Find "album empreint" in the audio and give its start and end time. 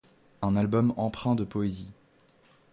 0.55-1.35